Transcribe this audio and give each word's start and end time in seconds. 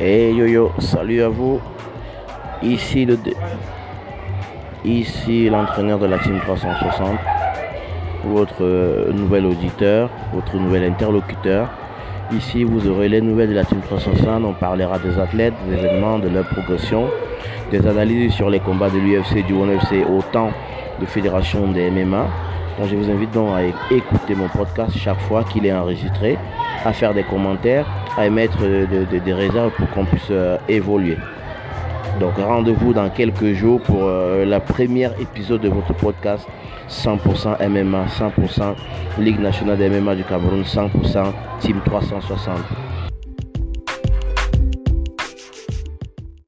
Hey 0.00 0.32
yo 0.32 0.46
yo, 0.46 0.70
salut 0.78 1.22
à 1.22 1.28
vous. 1.28 1.60
Ici 2.62 3.04
le 3.04 3.18
ici 4.84 5.50
l'entraîneur 5.50 5.98
de 5.98 6.06
la 6.06 6.20
team 6.20 6.38
360, 6.38 7.18
votre 8.26 8.62
euh, 8.62 9.12
nouvel 9.12 9.44
auditeur, 9.46 10.08
votre 10.32 10.54
nouvel 10.54 10.84
interlocuteur. 10.84 11.68
Ici 12.30 12.62
vous 12.62 12.86
aurez 12.86 13.08
les 13.08 13.20
nouvelles 13.20 13.48
de 13.48 13.56
la 13.56 13.64
team 13.64 13.80
360, 13.80 14.44
on 14.44 14.52
parlera 14.52 15.00
des 15.00 15.18
athlètes, 15.18 15.54
des 15.68 15.74
événements, 15.74 16.20
de 16.20 16.28
leur 16.28 16.46
progression, 16.46 17.08
des 17.72 17.84
analyses 17.84 18.32
sur 18.32 18.50
les 18.50 18.60
combats 18.60 18.90
de 18.90 18.98
l'UFC, 18.98 19.44
du 19.44 19.52
ONFC, 19.52 20.06
autant 20.08 20.52
de 21.00 21.06
fédérations 21.06 21.72
des 21.72 21.90
MMA. 21.90 22.24
Je 22.84 22.94
vous 22.94 23.10
invite 23.10 23.32
donc 23.32 23.48
à 23.56 23.64
écouter 23.92 24.36
mon 24.36 24.46
podcast 24.46 24.96
chaque 24.96 25.18
fois 25.22 25.42
qu'il 25.42 25.66
est 25.66 25.72
enregistré, 25.72 26.38
à 26.84 26.92
faire 26.92 27.12
des 27.12 27.24
commentaires, 27.24 27.86
à 28.16 28.26
émettre 28.26 28.58
des 28.58 29.32
réserves 29.32 29.72
pour 29.76 29.88
qu'on 29.90 30.04
puisse 30.04 30.28
euh, 30.30 30.56
évoluer. 30.68 31.16
Donc 32.20 32.36
rendez-vous 32.36 32.92
dans 32.92 33.08
quelques 33.10 33.52
jours 33.52 33.80
pour 33.80 34.04
euh, 34.04 34.44
la 34.44 34.58
première 34.58 35.12
épisode 35.20 35.60
de 35.60 35.68
votre 35.68 35.94
podcast 35.94 36.48
100% 36.90 37.68
MMA, 37.68 38.06
100% 38.06 38.74
Ligue 39.18 39.40
nationale 39.40 39.78
des 39.78 39.88
MMA 39.88 40.16
du 40.16 40.24
Cameroun, 40.24 40.62
100% 40.62 41.32
Team 41.60 41.80
360. 41.84 42.87